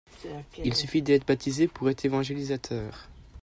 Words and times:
Il 0.65 0.73
suffit 0.73 1.03
d'être 1.03 1.27
baptisé 1.27 1.67
pour 1.67 1.87
être 1.91 2.05
évangélisateur. 2.05 3.07